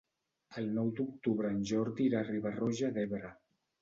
El 0.61 0.69
nou 0.77 0.87
d'octubre 0.99 1.51
en 1.57 1.61
Jordi 1.73 2.07
irà 2.13 2.23
a 2.25 2.27
Riba-roja 2.33 2.91
d'Ebre. 2.97 3.35